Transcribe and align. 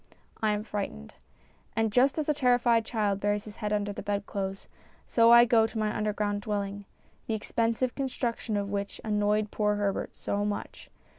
I 0.41 0.53
am 0.53 0.63
frightened. 0.63 1.13
And 1.75 1.91
just 1.93 2.17
as 2.17 2.27
a 2.27 2.33
terrified 2.33 2.83
child 2.85 3.19
buries 3.19 3.45
its 3.45 3.57
head 3.57 3.71
under 3.71 3.93
the 3.93 4.01
bed 4.01 4.25
clothes, 4.25 4.67
so 5.05 5.29
I 5.31 5.45
go 5.45 5.67
to 5.67 5.77
my 5.77 5.95
underground 5.95 6.41
dwell 6.41 6.63
ing, 6.63 6.85
the 7.27 7.35
expensive 7.35 7.93
construction 7.93 8.57
of 8.57 8.71
which 8.71 8.99
annoyed 9.03 9.51
poor 9.51 9.75
Herbert 9.75 10.15
so 10.15 10.43
much. 10.43 10.89